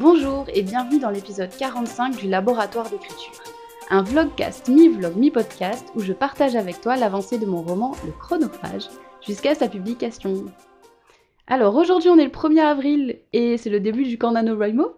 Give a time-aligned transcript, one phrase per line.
[0.00, 3.34] Bonjour et bienvenue dans l'épisode 45 du Laboratoire d'écriture.
[3.90, 8.84] Un vlogcast mi-vlog mi-podcast où je partage avec toi l'avancée de mon roman Le Chronophage
[9.20, 10.46] jusqu'à sa publication.
[11.46, 14.90] Alors aujourd'hui on est le 1er avril et c'est le début du camp NaNoWriMo.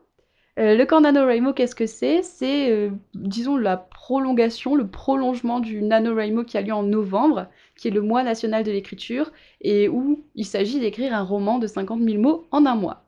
[0.60, 2.22] Euh, le camp NaNoWriMo qu'est-ce que c'est?
[2.22, 7.88] C'est euh, disons la prolongation, le prolongement du NaNoWriMo qui a lieu en novembre, qui
[7.88, 9.32] est le mois national de l'écriture
[9.62, 13.01] et où il s'agit d'écrire un roman de 50 000 mots en un mois.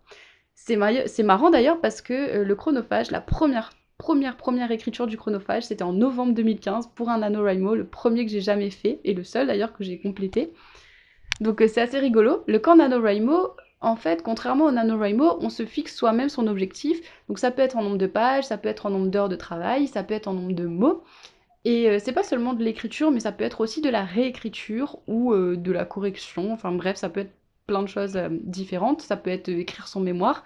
[0.54, 5.64] C'est marrant d'ailleurs parce que euh, le chronophage, la première, première, première écriture du chronophage,
[5.64, 9.24] c'était en novembre 2015 pour un NaNoWriMo, le premier que j'ai jamais fait et le
[9.24, 10.52] seul d'ailleurs que j'ai complété.
[11.40, 12.44] Donc euh, c'est assez rigolo.
[12.46, 17.00] Le camp NaNoWriMo, en fait, contrairement au NaNoWriMo, on se fixe soi-même son objectif.
[17.28, 19.36] Donc ça peut être en nombre de pages, ça peut être en nombre d'heures de
[19.36, 21.02] travail, ça peut être en nombre de mots.
[21.66, 25.00] Et euh, c'est pas seulement de l'écriture, mais ça peut être aussi de la réécriture
[25.08, 26.52] ou de la correction.
[26.52, 27.32] Enfin bref, ça peut être
[27.66, 29.02] plein de choses euh, différentes.
[29.02, 30.44] Ça peut être écrire son mémoire.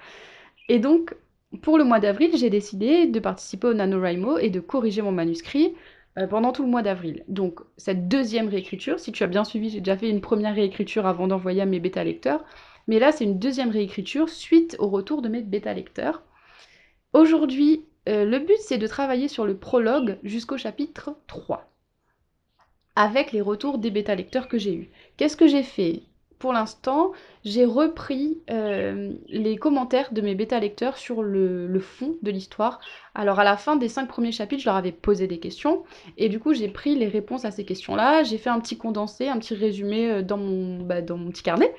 [0.68, 1.14] Et donc,
[1.62, 5.74] pour le mois d'avril, j'ai décidé de participer au NaNoWriMo et de corriger mon manuscrit
[6.18, 7.24] euh, pendant tout le mois d'avril.
[7.28, 11.06] Donc, cette deuxième réécriture, si tu as bien suivi, j'ai déjà fait une première réécriture
[11.06, 12.44] avant d'envoyer à mes bêta-lecteurs.
[12.86, 16.22] Mais là, c'est une deuxième réécriture suite au retour de mes bêta-lecteurs.
[17.12, 21.68] Aujourd'hui, euh, le but, c'est de travailler sur le prologue jusqu'au chapitre 3
[22.98, 24.90] avec les retours des bêta-lecteurs que j'ai eus.
[25.16, 26.02] Qu'est-ce que j'ai fait?
[26.38, 27.12] Pour l'instant,
[27.44, 32.80] j'ai repris euh, les commentaires de mes bêta-lecteurs sur le, fond de l'histoire.
[33.14, 35.84] Alors à la fin des cinq premiers chapitres, je leur avais posé des questions,
[36.16, 39.28] et du coup j'ai pris les réponses à ces questions-là, j'ai fait un petit condensé,
[39.28, 41.74] un petit résumé euh, dans mon, bah, dans mon petit carnet,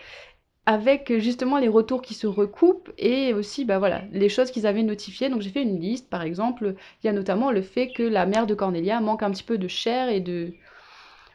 [0.65, 4.83] avec justement les retours qui se recoupent, et aussi bah, voilà, les choses qu'ils avaient
[4.83, 5.30] notifiées.
[5.30, 8.25] Donc j'ai fait une liste, par exemple, il y a notamment le fait que la
[8.25, 10.53] mère de Cornelia manque un petit peu de chair et de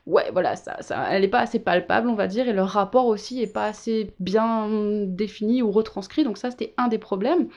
[0.07, 3.07] ouais, voilà, ça, ça, elle n'est pas assez palpable, on va dire, et leur rapport
[3.07, 4.69] aussi est pas assez bien
[5.07, 7.49] défini ou retranscrit, donc ça c'était un des problèmes.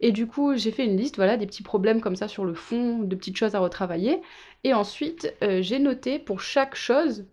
[0.00, 2.54] Et du coup, j'ai fait une liste, voilà, des petits problèmes comme ça sur le
[2.54, 4.22] fond, de petites choses à retravailler.
[4.64, 7.26] Et ensuite, euh, j'ai noté pour chaque chose,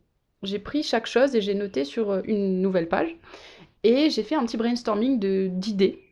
[0.44, 3.16] j'ai pris chaque chose et j'ai noté sur euh, une nouvelle page.
[3.84, 6.07] Et j'ai fait un petit brainstorming d'idées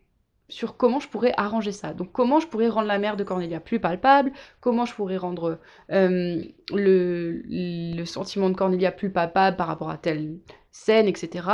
[0.50, 1.94] sur comment je pourrais arranger ça.
[1.94, 5.60] Donc comment je pourrais rendre la mère de Cornelia plus palpable, comment je pourrais rendre
[5.92, 6.42] euh,
[6.72, 10.38] le, sentiment de Cornelia plus palpable par rapport à telle
[10.72, 11.48] scène, etc.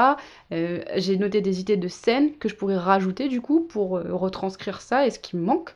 [0.51, 4.13] Euh, j'ai noté des idées de scènes que je pourrais rajouter du coup pour euh,
[4.13, 5.75] retranscrire ça et ce qui me manque.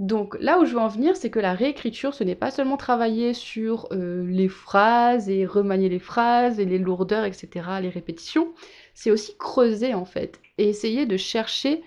[0.00, 2.76] Donc là où je veux en venir, c'est que la réécriture, ce n'est pas seulement
[2.76, 7.48] travailler sur les phrases et remanier les phrases et les lourdeurs, etc.,
[7.80, 8.54] les répétitions,
[8.92, 11.84] c'est aussi creuser en fait et essayer de chercher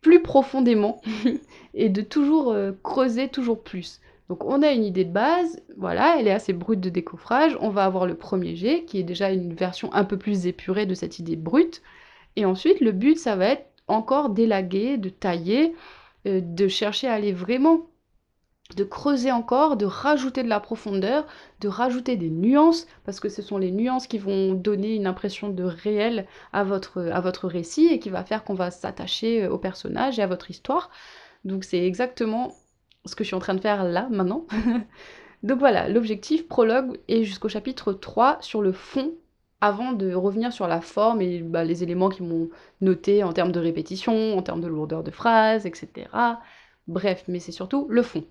[0.00, 1.00] plus profondément
[1.74, 4.00] et de toujours euh, creuser toujours plus.
[4.28, 7.56] Donc on a une idée de base, voilà, elle est assez brute de décoffrage.
[7.60, 10.86] On va avoir le premier jet qui est déjà une version un peu plus épurée
[10.86, 11.82] de cette idée brute.
[12.36, 15.74] Et ensuite le but ça va être encore d'élaguer, de tailler,
[16.26, 17.89] euh, de chercher à aller vraiment
[18.76, 21.26] de creuser encore, de rajouter de la profondeur,
[21.60, 25.48] de rajouter des nuances, parce que ce sont les nuances qui vont donner une impression
[25.48, 30.18] de réel à votre, récit et qui va faire qu'on va s'attacher euh, au personnage
[30.18, 30.90] et à votre histoire.
[31.44, 32.54] Donc c'est exactement
[33.06, 34.46] ce que je suis en train de faire là, maintenant.
[35.42, 39.14] Donc voilà, l'objectif, prologue, est jusqu'au chapitre 3 sur le fond,
[39.62, 42.48] avant de revenir sur la forme et bah, les éléments qui m'ont
[42.80, 46.06] noté en termes de répétition, en termes de lourdeur de phrase, etc.
[46.88, 48.24] Bref, mais c'est surtout le fond.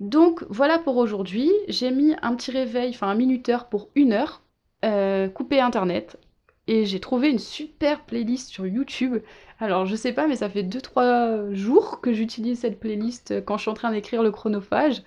[0.00, 1.50] Donc voilà pour aujourd'hui.
[1.68, 4.42] J'ai mis un petit réveil, enfin un minuteur pour une heure,
[4.84, 6.18] euh, coupé internet.
[6.66, 9.18] Et j'ai trouvé une super playlist sur YouTube.
[9.60, 13.62] Alors je sais pas, mais ça fait 2-3 jours que j'utilise cette playlist quand je
[13.62, 15.02] suis en train d'écrire le chronophage.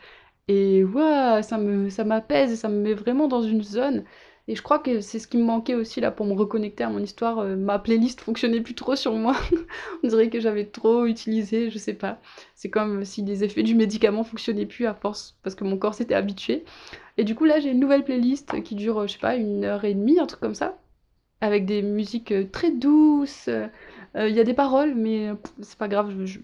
[0.48, 1.58] Et waouh, ça
[2.06, 4.06] m'apaise et ça me met vraiment dans une zone.
[4.50, 6.90] Et je crois que c'est ce qui me manquait aussi là pour me reconnecter à
[6.90, 7.40] mon histoire.
[7.40, 9.36] Euh, ma playlist fonctionnait plus trop sur moi.
[10.04, 12.20] On dirait que j'avais trop utilisé, je sais pas.
[12.56, 15.96] C'est comme si les effets du médicament fonctionnaient plus à force parce que mon corps
[15.96, 16.64] s'était habitué.
[17.18, 19.84] Et du coup là j'ai une nouvelle playlist qui dure, je sais pas, une heure
[19.84, 20.78] et demie, un truc comme ça.
[21.42, 23.50] Avec des musiques euh, très douces.
[24.16, 25.30] Il y a des paroles, mais
[25.62, 26.40] c'est pas grave, je,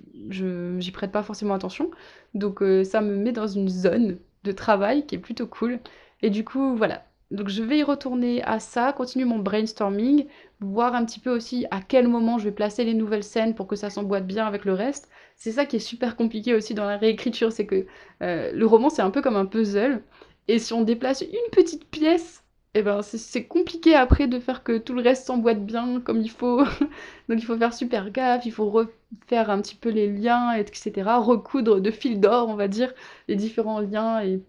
[0.79, 1.89] j'y prête pas forcément attention.
[2.33, 5.79] Donc euh, ça me met dans une zone de travail qui est plutôt cool.
[6.21, 10.27] Et du coup, voilà, donc je vais y retourner à ça, continuer mon brainstorming,
[10.59, 13.67] voir un petit peu aussi à quel moment je vais placer les nouvelles scènes pour
[13.67, 15.09] que ça s'emboîte bien avec le reste.
[15.35, 17.87] C'est ça qui est super compliqué aussi dans la réécriture, c'est que
[18.21, 20.03] euh, le roman c'est un peu comme un puzzle,
[20.47, 22.43] et si on déplace une petite pièce,
[22.75, 26.29] eh ben c'est compliqué après de faire que tout le reste s'emboîte bien comme il
[26.29, 26.63] faut.
[27.29, 30.91] Donc il faut faire super gaffe, il faut refaire un petit peu les liens, etc.
[31.19, 32.93] Recoudre de fil d'or, on va dire,
[33.27, 34.41] les différents liens et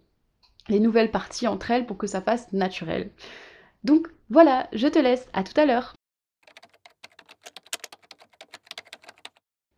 [0.69, 3.11] les nouvelles parties entre elles pour que ça fasse naturel.
[3.85, 5.95] Donc voilà, je te laisse, à tout à l'heure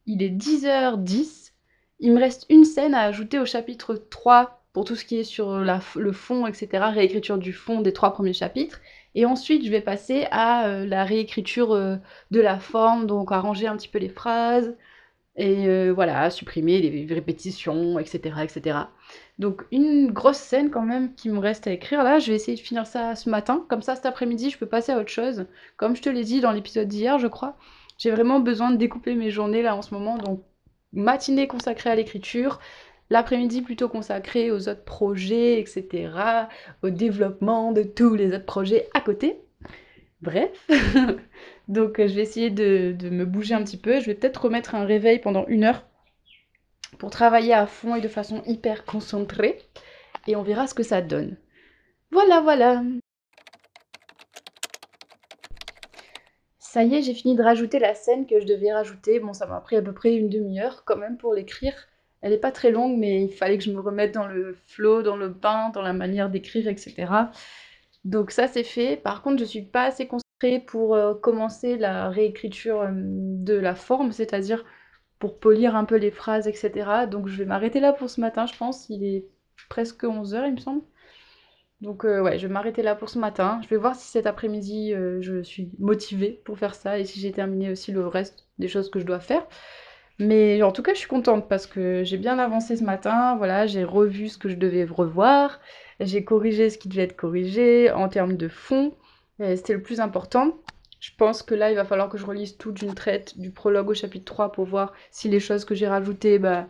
[0.07, 1.53] il est 10h10.
[1.99, 5.25] Il me reste une scène à ajouter au chapitre 3 pour tout ce qui est
[5.25, 6.69] sur le fond, etc.
[6.93, 8.81] Réécriture du fond des trois premiers chapitres.
[9.15, 11.97] Et ensuite, je vais passer à euh, la réécriture euh,
[12.31, 14.77] de la forme, donc arranger un petit peu les phrases,
[15.37, 18.79] et euh, voilà, supprimer les répétitions, etc., etc.
[19.39, 22.03] Donc une grosse scène quand même qui me reste à écrire.
[22.03, 23.65] Là, je vais essayer de finir ça ce matin.
[23.69, 25.47] Comme ça, cet après-midi, je peux passer à autre chose.
[25.77, 27.57] Comme je te l'ai dit dans l'épisode d'hier, je crois,
[27.99, 30.17] j'ai vraiment besoin de découper mes journées là en ce moment.
[30.17, 30.43] Donc
[30.93, 32.59] matinée consacrée à l'écriture,
[33.11, 36.09] l'après-midi plutôt consacré aux autres projets, etc.,
[36.83, 39.39] au développement de tous les autres projets à côté.
[40.23, 40.67] Bref,
[41.69, 44.01] donc je vais essayer de, me bouger un petit peu.
[44.01, 45.85] Je vais peut-être remettre un réveil pendant une heure
[46.99, 49.59] pour travailler à fond et de façon hyper concentrée.
[50.27, 51.37] Et on verra ce que ça donne.
[52.11, 52.83] Voilà, voilà.
[56.59, 59.19] Ça y est, j'ai fini de rajouter la scène que je devais rajouter.
[59.19, 61.75] Bon, ça m'a pris à peu près une demi-heure quand même pour l'écrire.
[62.23, 65.03] Elle n'est pas très longue, mais il fallait que je me remette dans le flow,
[65.03, 67.07] dans le bain, dans la manière d'écrire, etc.
[68.05, 68.97] Donc ça, c'est fait.
[68.97, 70.26] Par contre, je ne suis pas assez concentrée
[70.67, 74.65] pour euh, commencer la réécriture euh, de la forme, c'est-à-dire
[75.19, 77.07] pour polir un peu les phrases, etc.
[77.11, 78.89] Donc je vais m'arrêter là pour ce matin, je pense.
[78.91, 79.27] Il est
[79.69, 80.83] presque 11h, il me semble.
[81.81, 83.61] Donc euh, ouais, je vais m'arrêter là pour ce matin.
[83.63, 87.33] Je vais voir si cet après-midi, je suis motivée pour faire ça et si j'ai
[87.33, 89.47] terminé aussi le reste des choses que je dois faire.
[90.19, 93.37] Mais en tout cas, je suis contente parce que j'ai bien avancé ce matin.
[93.37, 95.61] Voilà, j'ai revu ce que je devais revoir.
[96.01, 98.95] J'ai corrigé ce qui devait être corrigé en termes de fond.
[99.39, 100.57] C'était le plus important.
[101.01, 103.91] Je pense que là, il va falloir que je relise tout d'une traite du prologue
[103.91, 106.69] au chapitre 3 pour voir si les choses que j'ai rajoutées bah,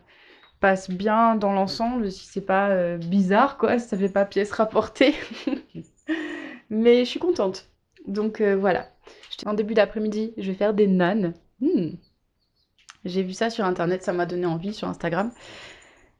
[0.60, 4.52] passent bien dans l'ensemble, si c'est pas euh, bizarre, quoi, si ça fait pas pièce
[4.52, 5.14] rapportée.
[6.70, 7.68] Mais je suis contente.
[8.06, 8.88] Donc euh, voilà.
[9.44, 11.34] En début d'après-midi, je vais faire des nanes.
[11.60, 11.90] Hmm.
[13.04, 15.30] J'ai vu ça sur internet, ça m'a donné envie sur Instagram.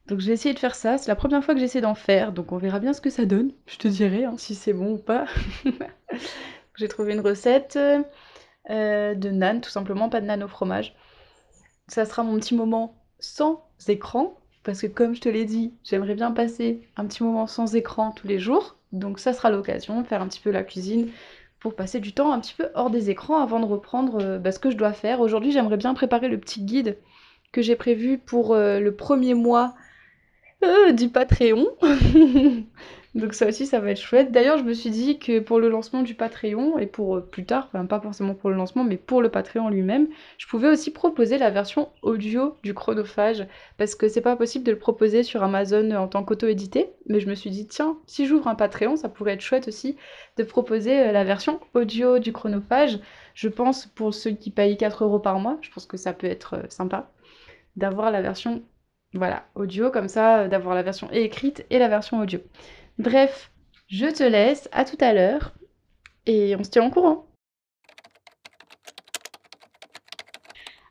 [0.09, 0.99] Donc je vais essayer de faire ça.
[0.99, 3.25] C'est la première fois que j'essaie d'en faire, donc on verra bien ce que ça
[3.25, 3.53] donne.
[3.67, 5.27] Je te dirai hein, si c'est bon ou pas.
[6.77, 7.79] J'ai trouvé une recette
[8.71, 10.95] euh, de nan, tout simplement, pas de nan au fromage.
[11.89, 16.15] Ça sera mon petit moment sans écran, parce que comme je te l'ai dit, j'aimerais
[16.15, 18.77] bien passer un petit moment sans écran tous les jours.
[18.93, 21.09] Donc ça sera l'occasion de faire un petit peu la cuisine,
[21.61, 24.53] pour passer du temps un petit peu hors des écrans avant de reprendre euh, bah,
[24.53, 25.21] ce que je dois faire.
[25.21, 26.99] Aujourd'hui, j'aimerais bien préparer le petit guide
[27.53, 29.75] que j'ai prévu pour euh, le premier mois
[30.65, 31.67] euh, du Patreon.
[33.17, 34.31] Donc ça aussi, ça va être chouette.
[34.31, 37.47] D'ailleurs, je me suis dit que pour le lancement du Patreon, et pour euh, plus
[37.47, 40.91] tard, enfin pas forcément pour le lancement, mais pour le Patreon lui-même, je pouvais aussi
[40.91, 43.47] proposer la version audio du chronophage,
[43.79, 46.91] parce que c'est pas possible de le proposer sur Amazon en tant qu'auto-édité.
[47.07, 49.97] Mais je me suis dit, tiens, si j'ouvre un Patreon, ça pourrait être chouette aussi
[50.37, 52.99] de proposer euh, la version audio du chronophage.
[53.33, 56.27] Je pense pour ceux qui payent 4 euros par mois, je pense que ça peut
[56.27, 57.11] être sympa
[57.77, 58.63] d'avoir la version
[59.17, 62.41] voilà, audio, comme ça, d'avoir la version écrite et la version audio.
[62.99, 63.51] Bref,
[63.89, 65.55] je te laisse, à tout à l'heure,
[66.27, 67.27] et on se tient en courant.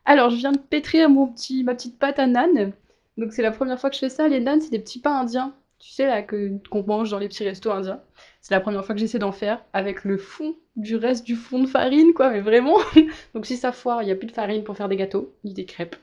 [0.06, 2.72] Alors, je viens de pétrir mon petit, ma petite pâte à nan.
[3.18, 4.28] Donc, c'est la première fois que je fais ça.
[4.28, 5.54] Les nan, c'est des petits pains indiens.
[5.80, 8.02] Tu sais, là, qu'on mange dans les petits restos indiens.
[8.42, 11.60] C'est la première fois que j'essaie d'en faire avec le fond du reste du fond
[11.60, 12.78] de farine, quoi, mais vraiment.
[13.34, 15.54] Donc, si ça foire, il n'y a plus de farine pour faire des gâteaux, ni
[15.54, 15.96] des crêpes,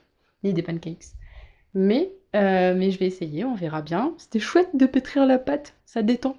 [0.43, 1.13] ni des pancakes.
[1.73, 4.13] Mais, euh, mais je vais essayer, on verra bien.
[4.17, 6.37] C'était chouette de pétrir la pâte, ça détend.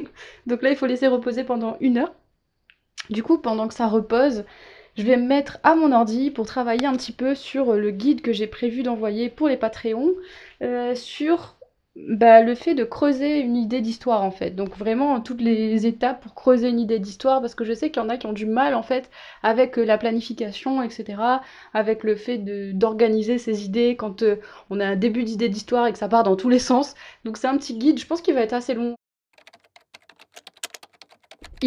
[0.46, 2.14] Donc là, il faut laisser reposer pendant une heure.
[3.10, 4.44] Du coup, pendant que ça repose,
[4.96, 8.22] je vais me mettre à mon ordi pour travailler un petit peu sur le guide
[8.22, 10.12] que j'ai prévu d'envoyer pour les Patreons,
[10.62, 11.56] euh, sur
[11.96, 14.50] bah, le fait de creuser une idée d'histoire en fait.
[14.50, 18.02] Donc vraiment toutes les étapes pour creuser une idée d'histoire parce que je sais qu'il
[18.02, 19.10] y en a qui ont du mal en fait
[19.42, 21.40] avec euh, la planification, etc.
[21.72, 22.38] Avec le fait
[22.74, 24.36] d'organiser ses idées quand euh,
[24.70, 26.94] on a un début d'idée d'histoire et que ça part dans tous les sens.
[27.24, 28.96] Donc c'est un petit guide, je pense qu'il va être assez long.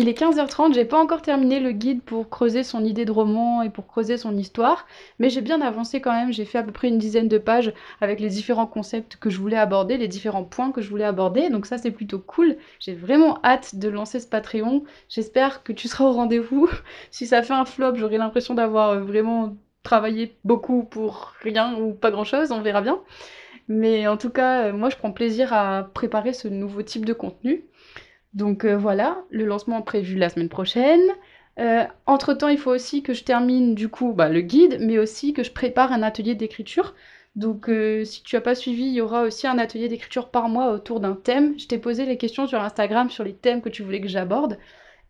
[0.01, 3.63] Il est 15h30, j'ai pas encore terminé le guide pour creuser son idée de roman
[3.63, 4.87] et pour creuser son histoire,
[5.19, 7.73] mais j'ai bien avancé quand même, j'ai fait à peu près une dizaine de pages
[7.99, 11.49] avec les différents concepts que je voulais aborder, les différents points que je voulais aborder,
[11.49, 12.55] donc ça c'est plutôt cool.
[12.79, 16.69] J'ai vraiment hâte de lancer ce Patreon, j'espère que tu seras au rendez-vous.
[17.11, 21.91] si ça fait un flop, j'aurai l'impression d'avoir euh, vraiment travaillé beaucoup pour rien ou
[21.91, 23.01] pas grand-chose, on verra bien.
[23.67, 27.13] Mais en tout cas, euh, moi je prends plaisir à préparer ce nouveau type de
[27.13, 27.65] contenu.
[28.33, 31.01] Donc euh, voilà, le lancement prévu la semaine prochaine.
[31.59, 34.97] Euh, entre temps, il faut aussi que je termine du coup bah, le guide, mais
[34.97, 36.95] aussi que je prépare un atelier d'écriture.
[37.35, 40.49] Donc euh, si tu n'as pas suivi, il y aura aussi un atelier d'écriture par
[40.49, 41.59] mois autour d'un thème.
[41.59, 44.57] Je t'ai posé les questions sur Instagram sur les thèmes que tu voulais que j'aborde.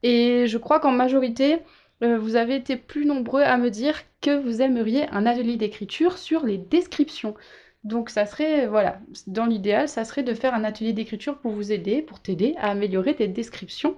[0.03, 1.59] Et je crois qu'en majorité,
[2.01, 6.45] vous avez été plus nombreux à me dire que vous aimeriez un atelier d'écriture sur
[6.45, 7.35] les descriptions.
[7.83, 11.71] Donc ça serait, voilà, dans l'idéal, ça serait de faire un atelier d'écriture pour vous
[11.71, 13.95] aider, pour t'aider à améliorer tes descriptions.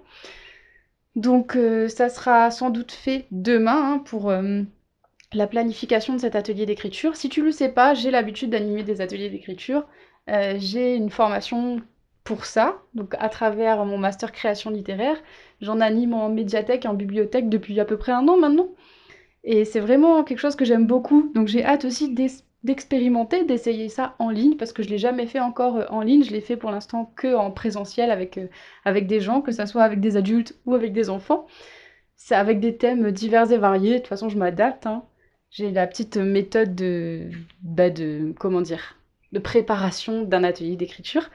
[1.16, 4.62] Donc euh, ça sera sans doute fait demain hein, pour euh,
[5.34, 7.16] la planification de cet atelier d'écriture.
[7.16, 9.86] Si tu ne le sais pas, j'ai l'habitude d'animer des ateliers d'écriture.
[10.30, 11.82] Euh, j'ai une formation
[12.24, 15.18] pour ça, donc à travers mon master création littéraire.
[15.60, 18.70] J'en anime en médiathèque et en bibliothèque depuis à peu près un an maintenant.
[19.44, 21.32] Et c'est vraiment quelque chose que j'aime beaucoup.
[21.34, 22.14] Donc j'ai hâte aussi
[22.64, 26.02] d'expérimenter, d'essayer ça en ligne, parce que je ne l'ai jamais fait encore euh, en
[26.02, 26.24] ligne.
[26.24, 28.48] Je l'ai fait pour l'instant que en présentiel avec, euh,
[28.86, 31.48] avec des gens, que ce soit avec des adultes ou avec des enfants.
[32.16, 33.94] C'est avec des thèmes divers et variés.
[33.94, 34.86] De toute façon, je m'adapte.
[34.86, 35.04] Hein.
[35.50, 37.30] J'ai la petite méthode de,
[37.64, 38.96] bah de, comment dire,
[39.32, 41.30] de préparation d'un atelier d'écriture.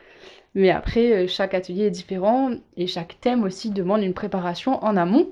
[0.54, 4.96] Mais après, euh, chaque atelier est différent et chaque thème aussi demande une préparation en
[4.96, 5.30] amont.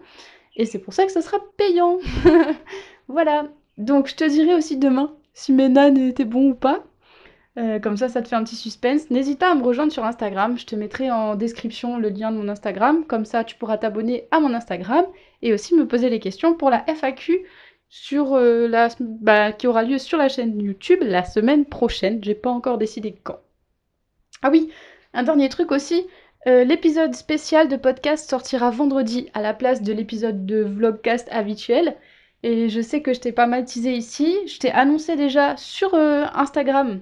[0.56, 1.98] Et c'est pour ça que ce sera payant.
[3.08, 3.48] voilà.
[3.78, 6.84] Donc je te dirai aussi demain si mes nanes étaient ou pas.
[7.56, 9.10] Euh, comme ça, ça te fait un petit suspense.
[9.10, 10.58] N'hésite pas à me rejoindre sur Instagram.
[10.58, 13.04] Je te mettrai en description le lien de mon Instagram.
[13.06, 15.04] Comme ça, tu pourras t'abonner à mon Instagram
[15.42, 17.44] et aussi me poser les questions pour la FAQ
[17.88, 22.18] sur euh, la, bah, qui aura lieu sur la chaîne YouTube la semaine prochaine.
[22.22, 23.38] J'ai pas encore décidé quand.
[24.42, 24.70] Ah oui,
[25.12, 26.06] un dernier truc aussi,
[26.46, 31.96] euh, l'épisode spécial de podcast sortira vendredi à la place de l'épisode de vlogcast habituel.
[32.44, 34.36] Et je sais que je t'ai pas mal teasé ici.
[34.46, 37.00] Je t'ai annoncé déjà sur euh, Instagram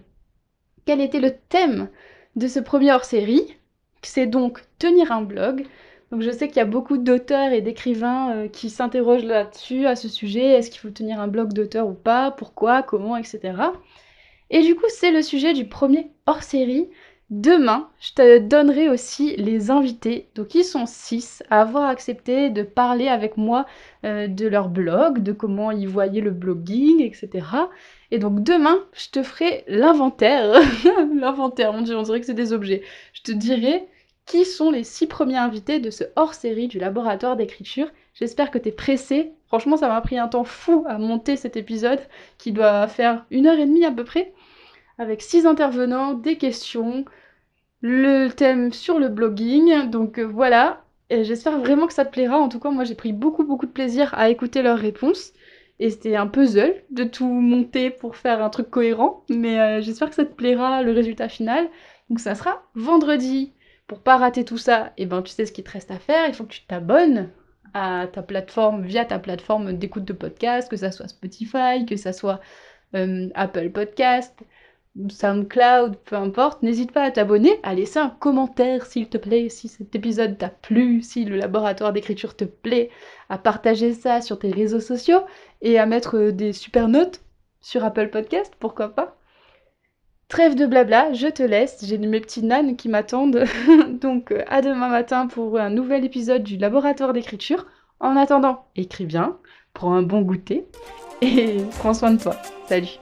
[0.84, 1.88] quel était le thème
[2.36, 3.56] de ce premier hors-série.
[4.02, 5.66] C'est donc tenir un blog.
[6.12, 9.96] Donc je sais qu'il y a beaucoup d'auteurs et d'écrivains euh, qui s'interrogent là-dessus, à
[9.96, 10.44] ce sujet.
[10.44, 12.30] Est-ce qu'il faut tenir un blog d'auteur ou pas?
[12.30, 12.84] Pourquoi?
[12.84, 13.16] Comment?
[13.16, 13.40] Etc.
[14.50, 16.88] Et du coup, c'est le sujet du premier hors-série.
[17.32, 20.28] Demain, je te donnerai aussi les invités.
[20.34, 23.64] Donc, ils sont six à avoir accepté de parler avec moi
[24.04, 27.30] euh, de leur blog, de comment ils voyaient le blogging, etc.
[28.10, 30.60] Et donc, demain, je te ferai l'inventaire.
[31.14, 32.82] l'inventaire, mon on dirait que c'est des objets.
[33.14, 33.86] Je te dirai
[34.26, 37.88] qui sont les six premiers invités de ce hors-série du laboratoire d'écriture.
[38.12, 39.32] J'espère que tu es pressé.
[39.46, 42.00] Franchement, ça m'a pris un temps fou à monter cet épisode
[42.36, 44.34] qui doit faire une heure et demie à peu près
[44.98, 47.04] avec six intervenants, des questions,
[47.80, 49.90] le thème sur le blogging.
[49.90, 52.38] Donc euh, voilà, j'espère vraiment que ça te plaira.
[52.38, 55.32] En tout cas, moi j'ai pris beaucoup beaucoup de plaisir à écouter leurs réponses.
[55.78, 59.24] Et c'était un puzzle de tout monter pour faire un truc cohérent.
[59.28, 61.68] Mais euh, j'espère que ça te plaira le résultat final.
[62.08, 63.52] Donc ça sera vendredi.
[63.88, 65.98] Pour pas rater tout ça, et eh ben tu sais ce qu'il te reste à
[65.98, 66.28] faire.
[66.28, 67.30] Il faut que tu t'abonnes
[67.74, 72.12] à ta plateforme via ta plateforme d'écoute de podcast, que ça soit Spotify, que ça
[72.12, 72.40] soit
[72.94, 74.38] euh, Apple Podcast,
[75.08, 79.68] SoundCloud, peu importe, n'hésite pas à t'abonner, à laisser un commentaire s'il te plaît, si
[79.68, 82.90] cet épisode t'a plu, si le laboratoire d'écriture te plaît,
[83.30, 85.20] à partager ça sur tes réseaux sociaux
[85.62, 87.22] et à mettre euh, des super notes
[87.60, 89.16] sur Apple Podcast, pourquoi pas.
[90.28, 93.44] Trêve de blabla, je te laisse, j'ai mes petits nanes qui m'attendent,
[94.00, 97.66] donc euh, à demain matin pour un nouvel épisode du laboratoire d'écriture.
[97.98, 99.38] En attendant, écris bien,
[99.72, 100.66] prends un bon goûter
[101.22, 102.36] et prends soin de toi.
[102.66, 102.98] Salut